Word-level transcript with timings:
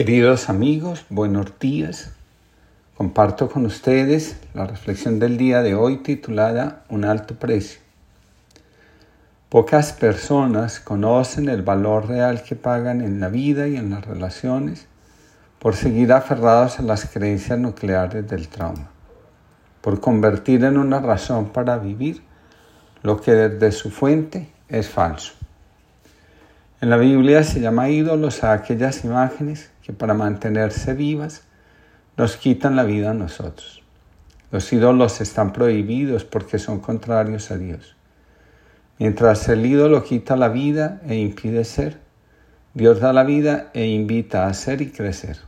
Queridos 0.00 0.48
amigos, 0.48 1.04
buenos 1.10 1.58
días. 1.60 2.12
Comparto 2.96 3.50
con 3.50 3.66
ustedes 3.66 4.40
la 4.54 4.66
reflexión 4.66 5.18
del 5.18 5.36
día 5.36 5.60
de 5.60 5.74
hoy 5.74 5.98
titulada 5.98 6.84
Un 6.88 7.04
alto 7.04 7.34
precio. 7.34 7.82
Pocas 9.50 9.92
personas 9.92 10.80
conocen 10.80 11.50
el 11.50 11.60
valor 11.60 12.08
real 12.08 12.42
que 12.42 12.56
pagan 12.56 13.02
en 13.02 13.20
la 13.20 13.28
vida 13.28 13.68
y 13.68 13.76
en 13.76 13.90
las 13.90 14.06
relaciones 14.06 14.86
por 15.58 15.76
seguir 15.76 16.14
aferrados 16.14 16.78
a 16.78 16.82
las 16.82 17.04
creencias 17.04 17.58
nucleares 17.58 18.26
del 18.26 18.48
trauma, 18.48 18.88
por 19.82 20.00
convertir 20.00 20.64
en 20.64 20.78
una 20.78 21.00
razón 21.00 21.50
para 21.50 21.76
vivir 21.76 22.22
lo 23.02 23.20
que 23.20 23.32
desde 23.32 23.70
su 23.70 23.90
fuente 23.90 24.48
es 24.70 24.88
falso. 24.88 25.34
En 26.80 26.88
la 26.88 26.96
Biblia 26.96 27.44
se 27.44 27.60
llama 27.60 27.90
ídolos 27.90 28.42
a 28.42 28.54
aquellas 28.54 29.04
imágenes 29.04 29.70
para 29.92 30.14
mantenerse 30.14 30.94
vivas 30.94 31.42
nos 32.16 32.36
quitan 32.36 32.76
la 32.76 32.84
vida 32.84 33.10
a 33.10 33.14
nosotros. 33.14 33.82
Los 34.50 34.72
ídolos 34.72 35.20
están 35.20 35.52
prohibidos 35.52 36.24
porque 36.24 36.58
son 36.58 36.80
contrarios 36.80 37.50
a 37.50 37.56
Dios. 37.56 37.96
Mientras 38.98 39.48
el 39.48 39.64
ídolo 39.64 40.04
quita 40.04 40.36
la 40.36 40.48
vida 40.48 41.00
e 41.06 41.14
impide 41.16 41.64
ser, 41.64 41.98
Dios 42.74 43.00
da 43.00 43.12
la 43.12 43.24
vida 43.24 43.70
e 43.72 43.86
invita 43.86 44.46
a 44.46 44.54
ser 44.54 44.82
y 44.82 44.90
crecer. 44.90 45.38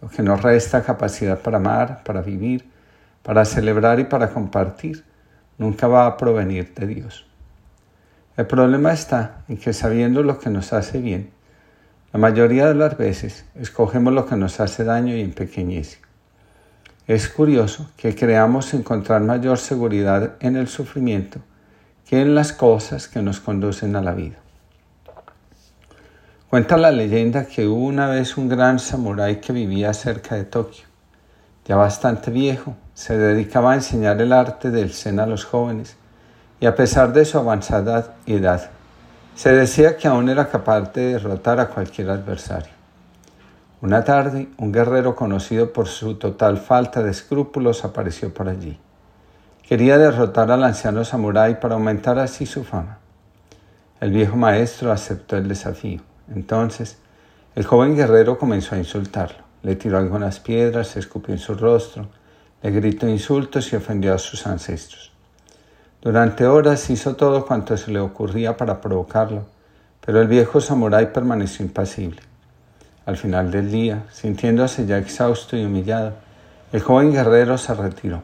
Lo 0.00 0.08
que 0.08 0.22
nos 0.22 0.42
resta 0.42 0.82
capacidad 0.82 1.40
para 1.40 1.56
amar, 1.56 2.04
para 2.04 2.20
vivir, 2.20 2.68
para 3.22 3.44
celebrar 3.44 4.00
y 4.00 4.04
para 4.04 4.30
compartir, 4.30 5.04
nunca 5.56 5.88
va 5.88 6.06
a 6.06 6.16
provenir 6.16 6.74
de 6.74 6.86
Dios. 6.86 7.26
El 8.36 8.46
problema 8.46 8.92
está 8.92 9.44
en 9.48 9.56
que 9.56 9.72
sabiendo 9.72 10.22
lo 10.22 10.38
que 10.38 10.50
nos 10.50 10.72
hace 10.72 11.00
bien, 11.00 11.30
la 12.14 12.20
mayoría 12.20 12.68
de 12.68 12.76
las 12.76 12.96
veces 12.96 13.44
escogemos 13.56 14.12
lo 14.12 14.24
que 14.24 14.36
nos 14.36 14.60
hace 14.60 14.84
daño 14.84 15.16
y 15.16 15.20
empequeñece. 15.20 15.98
Es 17.08 17.28
curioso 17.28 17.90
que 17.96 18.14
creamos 18.14 18.72
encontrar 18.72 19.20
mayor 19.22 19.58
seguridad 19.58 20.34
en 20.38 20.54
el 20.54 20.68
sufrimiento 20.68 21.40
que 22.06 22.20
en 22.20 22.36
las 22.36 22.52
cosas 22.52 23.08
que 23.08 23.20
nos 23.20 23.40
conducen 23.40 23.96
a 23.96 24.00
la 24.00 24.14
vida. 24.14 24.36
Cuenta 26.48 26.76
la 26.76 26.92
leyenda 26.92 27.46
que 27.46 27.66
hubo 27.66 27.84
una 27.84 28.06
vez 28.06 28.36
un 28.36 28.48
gran 28.48 28.78
samurái 28.78 29.40
que 29.40 29.52
vivía 29.52 29.92
cerca 29.92 30.36
de 30.36 30.44
Tokio. 30.44 30.84
Ya 31.66 31.74
bastante 31.74 32.30
viejo, 32.30 32.76
se 32.94 33.18
dedicaba 33.18 33.72
a 33.72 33.74
enseñar 33.74 34.22
el 34.22 34.32
arte 34.32 34.70
del 34.70 34.92
zen 34.92 35.18
a 35.18 35.26
los 35.26 35.44
jóvenes 35.44 35.96
y 36.60 36.66
a 36.66 36.76
pesar 36.76 37.12
de 37.12 37.24
su 37.24 37.38
avanzada 37.38 38.14
edad, 38.24 38.70
se 39.34 39.52
decía 39.52 39.96
que 39.96 40.06
aún 40.06 40.28
era 40.28 40.48
capaz 40.48 40.92
de 40.92 41.14
derrotar 41.14 41.58
a 41.58 41.68
cualquier 41.68 42.10
adversario. 42.10 42.72
Una 43.80 44.04
tarde, 44.04 44.48
un 44.56 44.72
guerrero 44.72 45.16
conocido 45.16 45.72
por 45.72 45.88
su 45.88 46.14
total 46.14 46.58
falta 46.58 47.02
de 47.02 47.10
escrúpulos 47.10 47.84
apareció 47.84 48.32
por 48.32 48.48
allí. 48.48 48.78
Quería 49.66 49.98
derrotar 49.98 50.50
al 50.50 50.62
anciano 50.62 51.04
samurái 51.04 51.60
para 51.60 51.74
aumentar 51.74 52.18
así 52.18 52.46
su 52.46 52.64
fama. 52.64 52.98
El 54.00 54.10
viejo 54.12 54.36
maestro 54.36 54.92
aceptó 54.92 55.36
el 55.36 55.48
desafío. 55.48 56.00
Entonces, 56.34 56.98
el 57.54 57.64
joven 57.64 57.96
guerrero 57.96 58.38
comenzó 58.38 58.74
a 58.74 58.78
insultarlo. 58.78 59.44
Le 59.62 59.76
tiró 59.76 59.98
algunas 59.98 60.40
piedras, 60.40 60.96
escupió 60.96 61.34
en 61.34 61.40
su 61.40 61.54
rostro, 61.54 62.08
le 62.62 62.70
gritó 62.70 63.08
insultos 63.08 63.72
y 63.72 63.76
ofendió 63.76 64.14
a 64.14 64.18
sus 64.18 64.46
ancestros. 64.46 65.13
Durante 66.04 66.46
horas 66.46 66.90
hizo 66.90 67.16
todo 67.16 67.46
cuanto 67.46 67.78
se 67.78 67.90
le 67.90 67.98
ocurría 67.98 68.58
para 68.58 68.82
provocarlo, 68.82 69.46
pero 70.04 70.20
el 70.20 70.28
viejo 70.28 70.60
samurái 70.60 71.14
permaneció 71.14 71.64
impasible. 71.64 72.20
Al 73.06 73.16
final 73.16 73.50
del 73.50 73.70
día, 73.70 74.04
sintiéndose 74.12 74.84
ya 74.84 74.98
exhausto 74.98 75.56
y 75.56 75.64
humillado, 75.64 76.12
el 76.72 76.82
joven 76.82 77.10
guerrero 77.10 77.56
se 77.56 77.72
retiró. 77.72 78.22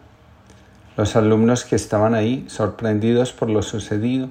Los 0.98 1.16
alumnos 1.16 1.64
que 1.64 1.74
estaban 1.74 2.12
ahí, 2.12 2.44
sorprendidos 2.50 3.32
por 3.32 3.48
lo 3.48 3.62
sucedido, 3.62 4.28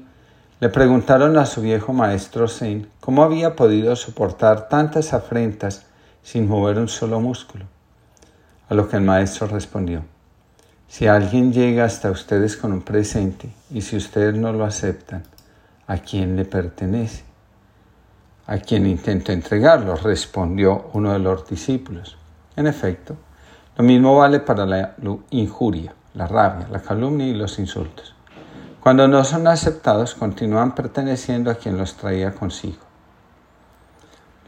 le 0.60 0.70
preguntaron 0.70 1.36
a 1.36 1.48
su 1.48 1.62
viejo 1.62 1.92
maestro 1.92 2.48
Zen 2.48 2.88
cómo 3.00 3.24
había 3.24 3.56
podido 3.56 3.96
soportar 3.96 4.70
tantas 4.70 5.12
afrentas 5.12 5.88
sin 6.22 6.48
mover 6.48 6.78
un 6.78 6.88
solo 6.88 7.20
músculo. 7.20 7.66
A 8.70 8.76
lo 8.76 8.88
que 8.88 8.98
el 8.98 9.02
maestro 9.02 9.48
respondió, 9.48 10.04
si 10.90 11.06
alguien 11.06 11.54
llega 11.54 11.86
hasta 11.86 12.10
ustedes 12.10 12.58
con 12.58 12.74
un 12.74 12.82
presente 12.82 13.54
y 13.70 13.82
si 13.84 13.96
ustedes 13.96 14.34
no 14.34 14.52
lo 14.52 14.66
aceptan, 14.66 15.22
¿a 15.86 16.00
quién 16.00 16.36
le 16.36 16.46
pertenece? 16.46 17.24
¿A 18.48 18.58
quién 18.58 18.88
intento 18.88 19.32
entregarlo? 19.32 19.96
respondió 19.96 20.90
uno 20.94 21.14
de 21.14 21.20
los 21.20 21.48
discípulos. 21.48 22.18
En 22.56 22.66
efecto, 22.66 23.16
lo 23.78 23.84
mismo 23.84 24.18
vale 24.18 24.40
para 24.40 24.66
la 24.66 24.96
injuria, 25.30 25.94
la 26.16 26.26
rabia, 26.26 26.68
la 26.72 26.82
calumnia 26.82 27.28
y 27.28 27.36
los 27.36 27.60
insultos. 27.60 28.16
Cuando 28.82 29.08
no 29.08 29.24
son 29.24 29.46
aceptados, 29.46 30.16
continúan 30.16 30.74
perteneciendo 30.74 31.52
a 31.52 31.56
quien 31.56 31.78
los 31.78 31.94
traía 31.98 32.34
consigo. 32.34 32.89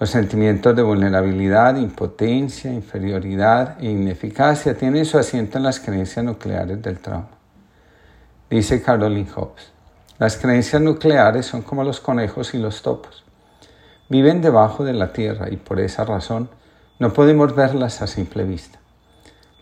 Los 0.01 0.09
sentimientos 0.09 0.75
de 0.75 0.81
vulnerabilidad, 0.81 1.75
impotencia, 1.75 2.73
inferioridad 2.73 3.77
e 3.79 3.91
ineficacia 3.91 4.75
tienen 4.75 5.05
su 5.05 5.19
asiento 5.19 5.59
en 5.59 5.63
las 5.63 5.79
creencias 5.79 6.25
nucleares 6.25 6.81
del 6.81 6.97
trauma. 6.97 7.29
Dice 8.49 8.81
Caroline 8.81 9.29
Hobbes, 9.29 9.71
las 10.17 10.37
creencias 10.37 10.81
nucleares 10.81 11.45
son 11.45 11.61
como 11.61 11.83
los 11.83 11.99
conejos 11.99 12.55
y 12.55 12.57
los 12.57 12.81
topos. 12.81 13.23
Viven 14.09 14.41
debajo 14.41 14.83
de 14.83 14.93
la 14.93 15.13
tierra 15.13 15.51
y 15.51 15.57
por 15.57 15.79
esa 15.79 16.03
razón 16.03 16.49
no 16.97 17.13
podemos 17.13 17.53
verlas 17.53 18.01
a 18.01 18.07
simple 18.07 18.43
vista. 18.43 18.79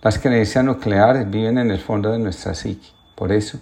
Las 0.01 0.19
creencias 0.19 0.63
nucleares 0.63 1.29
viven 1.29 1.57
en 1.57 1.69
el 1.69 1.79
fondo 1.79 2.13
de 2.13 2.19
nuestra 2.19 2.56
psique, 2.56 2.88
por 3.13 3.33
eso 3.33 3.59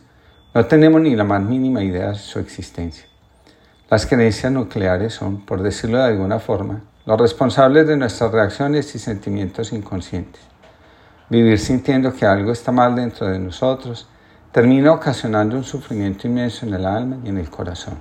no 0.53 0.63
tenemos 0.67 1.01
ni 1.01 1.15
la 1.15 1.23
más 1.23 1.41
mínima 1.41 1.83
idea 1.83 2.09
de 2.09 2.19
su 2.19 2.38
existencia. 2.38 3.07
Las 3.90 4.06
creencias 4.06 4.52
nucleares 4.52 5.14
son, 5.14 5.46
por 5.46 5.62
decirlo 5.62 6.00
de 6.00 6.03
alguna 6.03 6.40
forma, 6.40 6.81
los 7.06 7.18
responsables 7.18 7.88
de 7.88 7.96
nuestras 7.96 8.34
reacciones 8.34 8.94
y 8.94 9.00
sentimientos 9.00 9.72
inconscientes. 9.72 10.42
Vivir 11.30 11.58
sintiendo 11.58 12.14
que 12.14 12.25
algo 12.25 12.52
está 12.52 12.74
mal 12.74 12.98
dentro 12.98 13.28
de 13.28 13.40
nosotros 13.40 14.09
termina 14.52 14.92
ocasionando 14.92 15.56
un 15.56 15.64
sufrimiento 15.64 16.28
inmenso 16.28 16.66
en 16.66 16.74
el 16.74 16.86
alma 16.86 17.20
y 17.24 17.30
en 17.30 17.38
el 17.38 17.50
corazón. 17.50 17.94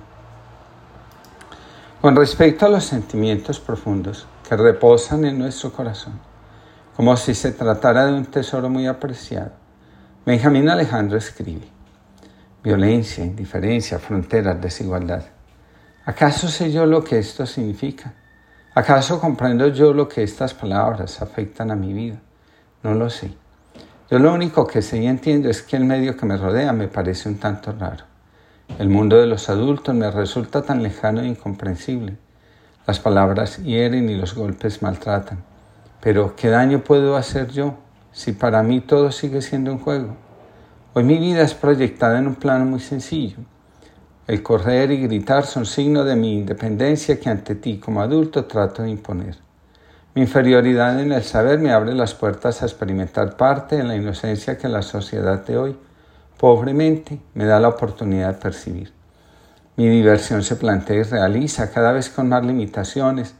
Con 2.01 2.17
respecto 2.17 2.65
a 2.65 2.69
los 2.69 2.83
sentimientos 2.83 3.61
profundos 3.61 4.27
que 4.47 4.57
reposan 4.57 5.23
en 5.23 5.39
nuestro 5.39 5.71
corazón, 5.71 6.19
como 6.97 7.15
si 7.15 7.33
se 7.33 7.53
tratara 7.53 8.07
de 8.07 8.13
un 8.13 8.25
tesoro 8.25 8.69
muy 8.69 8.87
apreciado, 8.87 9.51
Benjamín 10.25 10.67
Alejandro 10.67 11.17
escribe, 11.17 11.69
violencia, 12.61 13.23
indiferencia, 13.23 13.99
fronteras, 13.99 14.59
desigualdad 14.59 15.36
¿Acaso 16.07 16.47
sé 16.47 16.71
yo 16.71 16.85
lo 16.85 17.03
que 17.03 17.19
esto 17.19 17.45
significa? 17.45 18.13
¿Acaso 18.73 19.19
comprendo 19.19 19.67
yo 19.67 19.91
lo 19.91 20.07
que 20.07 20.23
estas 20.23 20.53
palabras 20.53 21.21
afectan 21.21 21.69
a 21.69 21.75
mi 21.75 21.91
vida? 21.91 22.15
No 22.81 22.93
lo 22.93 23.09
sé. 23.09 23.33
Yo 24.09 24.17
lo 24.17 24.33
único 24.33 24.65
que 24.65 24.81
sé 24.81 24.99
y 24.99 25.05
entiendo 25.05 25.49
es 25.49 25.61
que 25.61 25.75
el 25.75 25.83
medio 25.83 26.15
que 26.15 26.25
me 26.25 26.37
rodea 26.37 26.71
me 26.71 26.87
parece 26.87 27.27
un 27.27 27.39
tanto 27.39 27.73
raro. 27.73 28.05
El 28.79 28.87
mundo 28.87 29.17
de 29.17 29.27
los 29.27 29.49
adultos 29.49 29.93
me 29.95 30.09
resulta 30.09 30.61
tan 30.61 30.81
lejano 30.81 31.19
e 31.19 31.27
incomprensible. 31.27 32.15
Las 32.85 33.01
palabras 33.01 33.57
hieren 33.57 34.09
y 34.09 34.15
los 34.15 34.33
golpes 34.33 34.81
maltratan. 34.81 35.43
Pero 35.99 36.37
¿qué 36.37 36.47
daño 36.47 36.85
puedo 36.85 37.17
hacer 37.17 37.49
yo 37.49 37.75
si 38.13 38.31
para 38.31 38.63
mí 38.63 38.79
todo 38.79 39.11
sigue 39.11 39.41
siendo 39.41 39.73
un 39.73 39.79
juego? 39.79 40.15
Hoy 40.93 41.03
mi 41.03 41.17
vida 41.17 41.41
es 41.41 41.53
proyectada 41.53 42.17
en 42.17 42.27
un 42.27 42.35
plano 42.35 42.63
muy 42.63 42.79
sencillo 42.79 43.39
el 44.27 44.43
correr 44.43 44.91
y 44.91 45.01
gritar 45.01 45.45
son 45.45 45.65
signo 45.65 46.03
de 46.03 46.17
mi 46.17 46.33
independencia 46.33 47.17
que 47.19 47.29
ante 47.29 47.55
ti 47.55 47.77
como 47.77 48.01
adulto 48.01 48.45
trato 48.45 48.83
de 48.83 48.89
imponer. 48.89 49.37
Mi 50.15 50.23
inferioridad 50.23 50.99
en 50.99 51.13
el 51.13 51.23
saber 51.23 51.59
me 51.59 51.71
abre 51.71 51.93
las 51.93 52.13
puertas 52.13 52.61
a 52.61 52.65
experimentar 52.65 53.37
parte 53.37 53.77
de 53.77 53.83
la 53.83 53.95
inocencia 53.95 54.57
que 54.57 54.67
la 54.67 54.81
sociedad 54.81 55.45
de 55.45 55.57
hoy, 55.57 55.77
pobremente, 56.37 57.19
me 57.35 57.45
da 57.45 57.59
la 57.59 57.69
oportunidad 57.69 58.33
de 58.33 58.41
percibir. 58.41 58.91
Mi 59.77 59.87
diversión 59.87 60.43
se 60.43 60.55
plantea 60.55 60.97
y 60.97 61.03
realiza 61.03 61.71
cada 61.71 61.91
vez 61.91 62.09
con 62.09 62.27
más 62.27 62.43
limitaciones, 62.43 63.35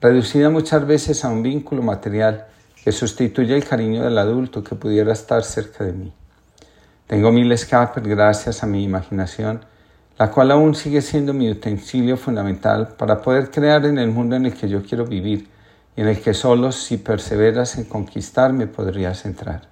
reducida 0.00 0.50
muchas 0.50 0.86
veces 0.86 1.24
a 1.24 1.30
un 1.30 1.42
vínculo 1.42 1.82
material 1.82 2.46
que 2.84 2.92
sustituye 2.92 3.56
el 3.56 3.64
cariño 3.64 4.04
del 4.04 4.18
adulto 4.18 4.62
que 4.62 4.76
pudiera 4.76 5.12
estar 5.12 5.42
cerca 5.42 5.82
de 5.82 5.94
mí. 5.94 6.12
Tengo 7.06 7.32
mil 7.32 7.50
escapes 7.50 8.04
gracias 8.04 8.62
a 8.62 8.66
mi 8.66 8.84
imaginación, 8.84 9.64
la 10.18 10.32
cual 10.32 10.50
aún 10.50 10.74
sigue 10.74 11.00
siendo 11.00 11.32
mi 11.32 11.48
utensilio 11.48 12.16
fundamental 12.16 12.88
para 12.98 13.22
poder 13.22 13.52
crear 13.52 13.86
en 13.86 13.98
el 13.98 14.10
mundo 14.10 14.34
en 14.34 14.46
el 14.46 14.54
que 14.54 14.68
yo 14.68 14.82
quiero 14.82 15.06
vivir 15.06 15.48
y 15.96 16.00
en 16.00 16.08
el 16.08 16.20
que 16.20 16.34
solo 16.34 16.72
si 16.72 16.96
perseveras 16.96 17.78
en 17.78 17.84
conquistarme 17.84 18.66
podrías 18.66 19.24
entrar. 19.24 19.68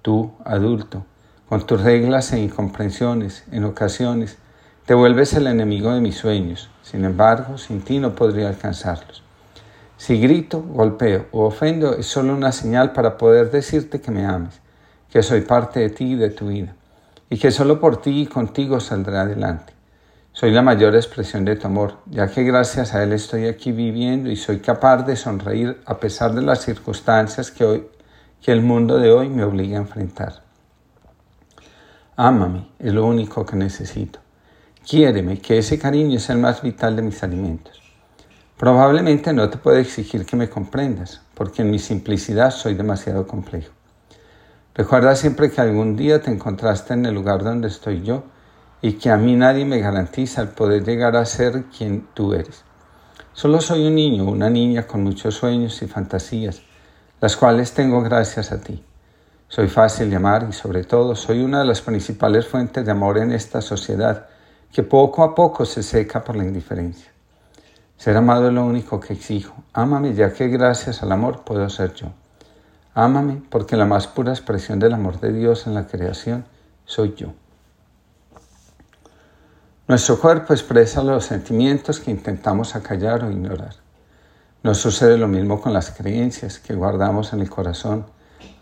Tú, 0.00 0.32
adulto, 0.44 1.04
con 1.48 1.66
tus 1.66 1.82
reglas 1.82 2.32
e 2.32 2.40
incomprensiones, 2.40 3.44
en 3.52 3.64
ocasiones, 3.64 4.38
te 4.86 4.94
vuelves 4.94 5.34
el 5.34 5.46
enemigo 5.46 5.92
de 5.92 6.00
mis 6.00 6.16
sueños, 6.16 6.70
sin 6.82 7.04
embargo, 7.04 7.58
sin 7.58 7.82
ti 7.82 7.98
no 7.98 8.14
podría 8.14 8.48
alcanzarlos. 8.48 9.22
Si 9.98 10.18
grito, 10.20 10.62
golpeo 10.62 11.26
o 11.32 11.44
ofendo 11.44 11.94
es 11.96 12.06
solo 12.06 12.34
una 12.34 12.52
señal 12.52 12.92
para 12.92 13.18
poder 13.18 13.50
decirte 13.50 14.00
que 14.00 14.10
me 14.10 14.24
ames, 14.24 14.60
que 15.10 15.22
soy 15.22 15.42
parte 15.42 15.80
de 15.80 15.90
ti 15.90 16.12
y 16.12 16.16
de 16.16 16.30
tu 16.30 16.48
vida, 16.48 16.74
y 17.34 17.36
que 17.36 17.50
solo 17.50 17.80
por 17.80 18.00
ti 18.00 18.20
y 18.22 18.26
contigo 18.26 18.78
saldré 18.78 19.18
adelante. 19.18 19.72
Soy 20.32 20.52
la 20.52 20.62
mayor 20.62 20.94
expresión 20.94 21.44
de 21.44 21.56
tu 21.56 21.66
amor, 21.66 21.96
ya 22.06 22.28
que 22.28 22.44
gracias 22.44 22.94
a 22.94 23.02
Él 23.02 23.12
estoy 23.12 23.46
aquí 23.46 23.72
viviendo 23.72 24.30
y 24.30 24.36
soy 24.36 24.60
capaz 24.60 24.98
de 24.98 25.16
sonreír 25.16 25.80
a 25.84 25.98
pesar 25.98 26.32
de 26.32 26.42
las 26.42 26.62
circunstancias 26.62 27.50
que, 27.50 27.64
hoy, 27.64 27.86
que 28.40 28.52
el 28.52 28.62
mundo 28.62 29.00
de 29.00 29.10
hoy 29.10 29.28
me 29.28 29.42
obliga 29.42 29.78
a 29.78 29.80
enfrentar. 29.80 30.44
Ámame, 32.14 32.68
es 32.78 32.94
lo 32.94 33.04
único 33.04 33.44
que 33.44 33.56
necesito. 33.56 34.20
Quiéreme, 34.88 35.40
que 35.40 35.58
ese 35.58 35.76
cariño 35.76 36.18
es 36.18 36.30
el 36.30 36.38
más 36.38 36.62
vital 36.62 36.94
de 36.94 37.02
mis 37.02 37.20
alimentos. 37.24 37.82
Probablemente 38.56 39.32
no 39.32 39.50
te 39.50 39.58
puedo 39.58 39.78
exigir 39.78 40.24
que 40.24 40.36
me 40.36 40.48
comprendas, 40.48 41.20
porque 41.34 41.62
en 41.62 41.72
mi 41.72 41.80
simplicidad 41.80 42.52
soy 42.52 42.74
demasiado 42.74 43.26
complejo. 43.26 43.72
Recuerda 44.76 45.14
siempre 45.14 45.52
que 45.52 45.60
algún 45.60 45.94
día 45.94 46.20
te 46.20 46.32
encontraste 46.32 46.94
en 46.94 47.06
el 47.06 47.14
lugar 47.14 47.44
donde 47.44 47.68
estoy 47.68 48.02
yo 48.02 48.24
y 48.82 48.94
que 48.94 49.08
a 49.08 49.16
mí 49.16 49.36
nadie 49.36 49.64
me 49.64 49.78
garantiza 49.78 50.42
el 50.42 50.48
poder 50.48 50.84
llegar 50.84 51.14
a 51.14 51.24
ser 51.26 51.66
quien 51.66 52.08
tú 52.12 52.34
eres. 52.34 52.64
Solo 53.32 53.60
soy 53.60 53.86
un 53.86 53.94
niño, 53.94 54.24
una 54.24 54.50
niña 54.50 54.84
con 54.88 55.04
muchos 55.04 55.36
sueños 55.36 55.80
y 55.82 55.86
fantasías, 55.86 56.62
las 57.20 57.36
cuales 57.36 57.72
tengo 57.72 58.02
gracias 58.02 58.50
a 58.50 58.60
ti. 58.60 58.84
Soy 59.46 59.68
fácil 59.68 60.10
de 60.10 60.16
amar 60.16 60.48
y 60.50 60.52
sobre 60.52 60.82
todo 60.82 61.14
soy 61.14 61.44
una 61.44 61.60
de 61.60 61.66
las 61.66 61.80
principales 61.80 62.48
fuentes 62.48 62.84
de 62.84 62.90
amor 62.90 63.18
en 63.18 63.30
esta 63.30 63.60
sociedad 63.60 64.26
que 64.72 64.82
poco 64.82 65.22
a 65.22 65.36
poco 65.36 65.64
se 65.64 65.84
seca 65.84 66.24
por 66.24 66.34
la 66.34 66.42
indiferencia. 66.42 67.12
Ser 67.96 68.16
amado 68.16 68.48
es 68.48 68.52
lo 68.52 68.64
único 68.64 68.98
que 68.98 69.12
exijo. 69.12 69.54
Ámame 69.72 70.14
ya 70.14 70.32
que 70.32 70.48
gracias 70.48 71.00
al 71.04 71.12
amor 71.12 71.44
puedo 71.44 71.70
ser 71.70 71.94
yo. 71.94 72.08
Ámame 72.94 73.42
porque 73.50 73.76
la 73.76 73.86
más 73.86 74.06
pura 74.06 74.32
expresión 74.32 74.78
del 74.78 74.94
amor 74.94 75.18
de 75.20 75.32
Dios 75.32 75.66
en 75.66 75.74
la 75.74 75.86
creación 75.86 76.44
soy 76.84 77.14
yo. 77.16 77.32
Nuestro 79.88 80.18
cuerpo 80.18 80.54
expresa 80.54 81.02
los 81.02 81.26
sentimientos 81.26 82.00
que 82.00 82.10
intentamos 82.10 82.74
acallar 82.74 83.24
o 83.24 83.30
ignorar. 83.30 83.74
Nos 84.62 84.78
sucede 84.78 85.18
lo 85.18 85.28
mismo 85.28 85.60
con 85.60 85.74
las 85.74 85.90
creencias 85.90 86.58
que 86.58 86.74
guardamos 86.74 87.32
en 87.32 87.40
el 87.40 87.50
corazón 87.50 88.06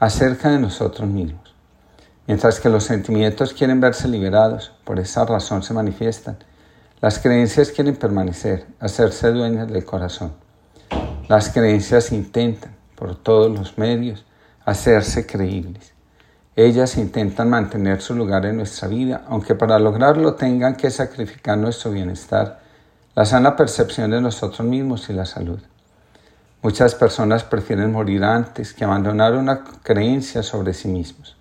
acerca 0.01 0.51
de 0.51 0.59
nosotros 0.59 1.09
mismos. 1.09 1.55
Mientras 2.27 2.59
que 2.59 2.69
los 2.69 2.85
sentimientos 2.85 3.53
quieren 3.53 3.81
verse 3.81 4.09
liberados, 4.09 4.73
por 4.85 4.99
esa 4.99 5.25
razón 5.25 5.63
se 5.63 5.75
manifiestan. 5.75 6.39
Las 7.01 7.19
creencias 7.19 7.71
quieren 7.71 7.97
permanecer, 7.97 8.67
hacerse 8.81 9.31
dueñas 9.31 9.71
del 9.71 9.85
corazón. 9.85 10.33
Las 11.29 11.51
creencias 11.51 12.11
intentan, 12.11 12.75
por 12.95 13.17
todos 13.17 13.51
los 13.51 13.79
medios, 13.79 14.25
hacerse 14.65 15.27
creíbles. 15.27 15.93
Ellas 16.55 16.99
intentan 16.99 17.49
mantener 17.49 18.03
su 18.03 18.15
lugar 18.15 18.45
en 18.45 18.59
nuestra 18.59 18.87
vida, 18.89 19.23
aunque 19.29 19.55
para 19.55 19.79
lograrlo 19.79 20.35
tengan 20.35 20.77
que 20.77 20.91
sacrificar 20.91 21.57
nuestro 21.57 21.91
bienestar, 21.91 22.61
la 23.15 23.25
sana 23.25 23.57
percepción 23.57 24.11
de 24.11 24.21
nosotros 24.21 24.67
mismos 24.67 25.09
y 25.09 25.15
la 25.15 25.25
salud. 25.25 25.61
Muchas 26.63 26.95
personas 26.95 27.43
prefieren 27.43 27.91
morir 27.91 28.23
antes 28.23 28.73
que 28.73 28.85
abandonar 28.85 29.35
una 29.35 29.65
creencia 29.83 30.43
sobre 30.43 30.75
sí 30.75 30.89
mismos. 30.89 31.37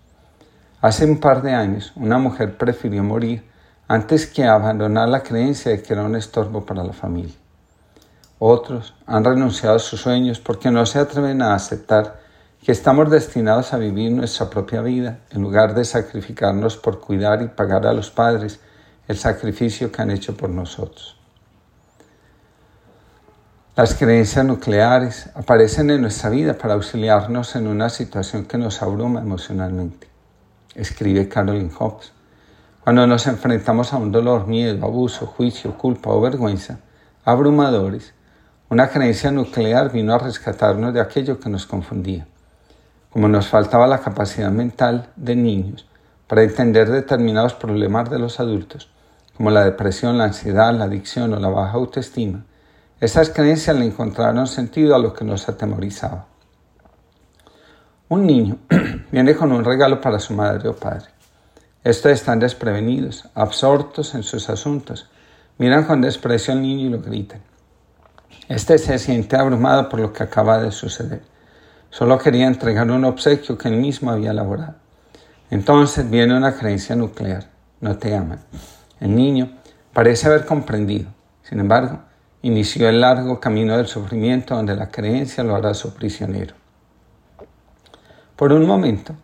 Hace 0.82 1.06
un 1.06 1.20
par 1.20 1.42
de 1.42 1.54
años, 1.54 1.92
una 1.96 2.18
mujer 2.18 2.58
prefirió 2.58 3.04
morir 3.04 3.44
antes 3.88 4.26
que 4.26 4.46
abandonar 4.46 5.10
la 5.10 5.22
creencia 5.22 5.72
de 5.72 5.84
que 5.84 5.94
era 5.94 6.04
un 6.04 6.16
estorbo 6.16 6.66
para 6.66 6.84
la 6.84 6.94
familia. 6.94 7.36
Otros 8.44 8.96
han 9.06 9.24
renunciado 9.24 9.76
a 9.76 9.80
sus 9.80 10.02
sueños 10.02 10.40
porque 10.40 10.72
no 10.72 10.84
se 10.88 10.98
atreven 10.98 11.44
a 11.44 11.54
aceptar 11.54 12.22
que 12.64 12.72
estamos 12.72 13.12
destinados 13.12 13.72
a 13.72 13.78
vivir 13.78 14.12
nuestra 14.12 14.50
propia 14.50 14.82
vida 14.82 15.20
en 15.30 15.44
lugar 15.44 15.76
de 15.76 15.86
sacrificarnos 15.86 16.76
por 16.76 17.00
cuidar 17.00 17.44
y 17.44 17.50
pagar 17.50 17.86
a 17.86 17.94
los 17.94 18.10
padres 18.10 18.60
el 19.08 19.16
sacrificio 19.16 19.92
que 19.92 20.02
han 20.02 20.10
hecho 20.10 20.36
por 20.36 20.50
nosotros. 20.50 21.20
Las 23.76 23.94
creencias 23.94 24.44
nucleares 24.44 25.30
aparecen 25.36 25.92
en 25.92 26.02
nuestra 26.02 26.32
vida 26.32 26.58
para 26.58 26.74
auxiliarnos 26.74 27.56
en 27.56 27.68
una 27.68 27.90
situación 27.90 28.46
que 28.46 28.58
nos 28.58 28.82
abruma 28.82 29.22
emocionalmente. 29.22 30.10
Escribe 30.74 31.30
Carolyn 31.30 31.70
Hobbes. 31.70 32.12
Cuando 32.84 33.06
nos 33.06 33.28
enfrentamos 33.28 33.94
a 33.94 33.98
un 33.98 34.12
dolor, 34.12 34.48
miedo, 34.48 34.84
abuso, 34.84 35.28
juicio, 35.28 35.78
culpa 35.78 36.10
o 36.10 36.20
vergüenza 36.20 36.80
abrumadores, 37.24 38.16
una 38.72 38.90
creencia 38.90 39.30
nuclear 39.30 39.92
vino 39.92 40.16
a 40.16 40.18
rescatarnos 40.18 40.92
de 40.92 41.02
aquello 41.02 41.40
que 41.40 41.50
nos 41.50 41.68
confundía 41.68 42.26
como 43.12 43.28
nos 43.28 43.48
faltaba 43.48 43.88
la 43.88 44.00
capacidad 44.00 44.52
mental 44.52 45.10
de 45.16 45.36
niños 45.36 45.86
para 46.28 46.44
entender 46.44 46.90
determinados 46.90 47.54
problemas 47.54 48.10
de 48.10 48.20
los 48.20 48.40
adultos, 48.40 48.90
como 49.36 49.52
la 49.52 49.66
depresión, 49.66 50.18
la 50.18 50.26
ansiedad, 50.26 50.74
la 50.74 50.86
adicción 50.86 51.34
o 51.34 51.40
la 51.40 51.50
baja 51.50 51.74
autoestima, 51.74 52.46
esas 53.02 53.30
creencias 53.30 53.76
le 53.76 53.86
encontraron 53.86 54.48
sentido 54.48 54.96
a 54.96 55.00
lo 55.00 55.14
que 55.14 55.26
nos 55.26 55.50
atemorizaba. 55.50 56.28
Un 58.08 58.26
niño 58.26 58.58
viene 59.12 59.36
con 59.36 59.52
un 59.52 59.66
regalo 59.66 60.00
para 60.00 60.20
su 60.20 60.34
madre 60.34 60.70
o 60.70 60.76
padre. 60.76 61.08
Estos 61.84 62.12
están 62.12 62.40
desprevenidos, 62.40 63.28
absortos 63.34 64.16
en 64.16 64.24
sus 64.24 64.50
asuntos, 64.50 65.10
miran 65.58 65.84
con 65.84 66.00
desprecio 66.00 66.54
al 66.54 66.62
niño 66.62 66.88
y 66.88 66.90
lo 66.92 67.02
gritan. 67.02 67.51
Este 68.48 68.78
se 68.78 69.00
siente 69.00 69.36
abrumado 69.36 69.90
por 69.90 70.00
lo 70.00 70.14
que 70.14 70.24
acaba 70.24 70.60
de 70.60 70.72
suceder. 70.72 71.22
Solo 71.90 72.18
quería 72.18 72.48
entregar 72.48 72.90
un 72.90 73.06
obsequio 73.06 73.58
que 73.58 73.68
él 73.68 73.78
mismo 73.78 74.12
había 74.12 74.32
elaborado. 74.32 74.76
Entonces 75.50 76.10
viene 76.10 76.36
una 76.36 76.56
creencia 76.56 76.96
nuclear. 76.96 77.50
No 77.82 77.98
te 77.98 78.16
aman. 78.16 78.40
El 79.00 79.16
niño 79.16 79.52
parece 79.94 80.28
haber 80.28 80.46
comprendido. 80.46 81.10
Sin 81.44 81.60
embargo, 81.60 82.00
inició 82.42 82.88
el 82.88 83.02
largo 83.02 83.40
camino 83.40 83.76
del 83.76 83.88
sufrimiento 83.88 84.56
donde 84.56 84.76
la 84.76 84.90
creencia 84.90 85.44
lo 85.44 85.56
hará 85.56 85.74
su 85.74 85.94
prisionero. 85.94 86.56
Por 88.36 88.54
un 88.54 88.66
momento, 88.66 89.16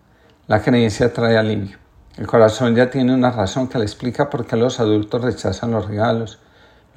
la 0.48 0.62
creencia 0.62 1.14
trae 1.14 1.38
alivio. 1.38 1.78
El 2.18 2.28
corazón 2.28 2.76
ya 2.76 2.90
tiene 2.90 3.14
una 3.14 3.32
razón 3.32 3.68
que 3.68 3.78
le 3.78 3.86
explica 3.86 4.30
por 4.30 4.46
qué 4.46 4.56
los 4.56 4.80
adultos 4.80 5.22
rechazan 5.22 5.72
los 5.72 5.88
regalos, 5.88 6.40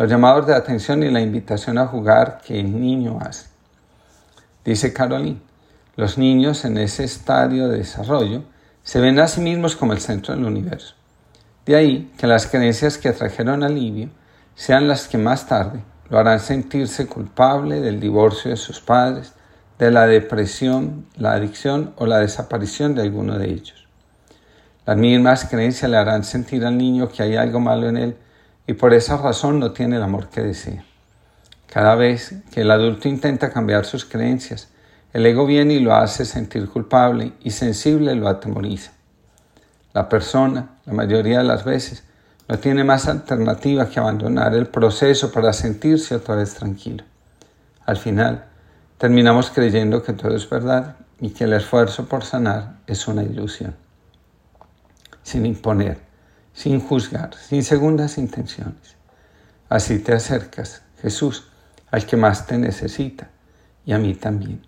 los 0.01 0.09
llamados 0.09 0.47
de 0.47 0.55
atención 0.55 1.03
y 1.03 1.11
la 1.11 1.21
invitación 1.21 1.77
a 1.77 1.87
jugar 1.87 2.41
que 2.43 2.59
el 2.59 2.81
niño 2.81 3.19
hace. 3.21 3.49
Dice 4.65 4.95
Caroline, 4.95 5.43
los 5.95 6.17
niños 6.17 6.65
en 6.65 6.79
ese 6.79 7.05
estadio 7.05 7.69
de 7.69 7.77
desarrollo 7.77 8.45
se 8.83 8.99
ven 8.99 9.21
a 9.21 9.29
sí 9.29 9.43
mismos 9.43 9.77
como 9.77 9.93
el 9.93 10.01
centro 10.01 10.35
del 10.35 10.47
universo. 10.47 10.95
De 11.67 11.77
ahí 11.77 12.11
que 12.17 12.27
las 12.27 12.47
creencias 12.47 12.97
que 12.97 13.11
atrajeron 13.11 13.63
alivio 13.63 14.09
sean 14.55 14.89
las 14.89 15.07
que 15.07 15.19
más 15.19 15.47
tarde 15.47 15.85
lo 16.09 16.19
harán 16.19 16.41
sentirse 16.41 17.07
culpable 17.07 17.83
del 17.83 18.01
divorcio 18.01 18.53
de 18.53 18.57
sus 18.57 18.81
padres, 18.81 19.35
de 19.79 19.91
la 19.91 20.07
depresión, 20.07 21.09
la 21.19 21.33
adicción 21.33 21.93
o 21.97 22.07
la 22.07 22.21
desaparición 22.21 22.95
de 22.95 23.03
alguno 23.03 23.37
de 23.37 23.51
ellos. 23.51 23.87
Las 24.87 24.97
mismas 24.97 25.45
creencias 25.45 25.91
le 25.91 25.99
harán 25.99 26.25
sentir 26.25 26.65
al 26.65 26.79
niño 26.79 27.11
que 27.11 27.23
hay 27.23 27.37
algo 27.37 27.61
malo 27.61 27.87
en 27.87 27.99
él 27.99 28.17
y 28.67 28.75
por 28.75 28.95
esa 28.95 29.17
razón 29.17 29.59
no 29.59 29.73
tiene 29.73 29.97
el 29.97 30.03
amor 30.03 30.29
que 30.29 30.43
desea. 30.43 30.85
Cada 31.67 31.95
vez 31.95 32.35
que 32.53 32.63
el 32.63 32.71
adulto 32.71 33.09
intenta 33.09 33.53
cambiar 33.53 33.85
sus 33.85 34.05
creencias, 34.05 34.69
el 35.13 35.27
ego 35.27 35.47
viene 35.47 35.75
y 35.75 35.81
lo 35.81 35.95
hace 35.95 36.25
sentir 36.25 36.69
culpable 36.69 37.33
y 37.43 37.51
sensible 37.51 38.15
lo 38.15 38.29
atemoriza. 38.29 38.93
La 39.93 40.09
persona, 40.09 40.71
la 40.87 40.93
mayoría 40.93 41.39
de 41.39 41.45
las 41.45 41.65
veces, 41.65 42.05
no 42.49 42.59
tiene 42.59 42.83
más 42.85 43.07
alternativa 43.07 43.89
que 43.89 44.01
abandonar 44.01 44.55
el 44.55 44.67
proceso 44.67 45.31
para 45.31 45.53
sentirse 45.53 46.17
otra 46.17 46.37
vez 46.37 46.55
tranquilo. 46.55 47.05
Al 47.87 47.97
final, 47.97 48.45
terminamos 48.99 49.51
creyendo 49.51 50.03
que 50.03 50.13
todo 50.13 50.35
es 50.35 50.51
verdad 50.51 50.97
y 51.21 51.31
que 51.31 51.45
el 51.45 51.53
esfuerzo 51.53 52.07
por 52.07 52.25
sanar 52.25 52.79
es 52.87 53.07
una 53.07 53.23
ilusión. 53.23 53.75
Sin 55.23 55.47
imponer, 55.47 55.99
sin 56.61 56.79
juzgar, 56.79 57.31
sin 57.35 57.65
segundas 57.65 58.19
intenciones. 58.19 58.95
Así 59.71 59.99
te 59.99 60.13
acercas, 60.13 60.83
Jesús, 61.01 61.49
al 61.91 62.05
que 62.05 62.19
más 62.19 62.47
te 62.47 62.59
necesita 62.59 63.31
y 63.87 63.95
a 63.95 63.99
mí 63.99 64.15
también. 64.15 64.61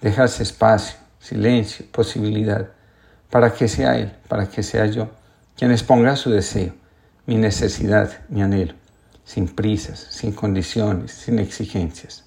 Dejas 0.00 0.40
espacio, 0.40 0.96
silencio, 1.18 1.84
posibilidad, 1.92 2.70
para 3.28 3.52
que 3.52 3.68
sea 3.68 3.98
Él, 3.98 4.10
para 4.26 4.48
que 4.48 4.62
sea 4.62 4.86
yo, 4.86 5.10
quien 5.54 5.70
exponga 5.70 6.16
su 6.16 6.30
deseo, 6.30 6.72
mi 7.26 7.36
necesidad, 7.36 8.10
mi 8.30 8.40
anhelo, 8.40 8.72
sin 9.22 9.48
prisas, 9.48 9.98
sin 10.08 10.32
condiciones, 10.32 11.12
sin 11.12 11.38
exigencias. 11.38 12.24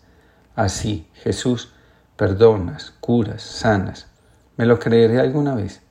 Así, 0.56 1.08
Jesús, 1.24 1.74
perdonas, 2.16 2.94
curas, 3.00 3.42
sanas. 3.42 4.06
¿Me 4.58 4.68
lo 4.68 4.78
creeré 4.78 5.20
alguna 5.20 5.56
vez? 5.56 5.82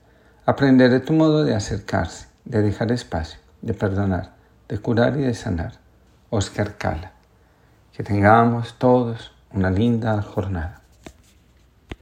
Aprenderé 0.47 1.01
tu 1.01 1.13
modo 1.13 1.43
de 1.43 1.57
acercarse, 1.57 2.30
de 2.51 2.63
dejar 2.63 2.91
espacio, 2.91 3.39
de 3.63 3.75
perdonar, 3.75 4.33
de 4.69 4.77
curar 4.79 5.17
y 5.17 5.21
de 5.21 5.35
sanar. 5.35 5.75
Oscar 6.31 6.77
Cala. 6.77 7.13
Que 7.93 8.03
tengamos 8.03 8.75
todos 8.77 9.33
una 9.53 9.71
linda 9.71 10.21
jornada. 10.21 10.80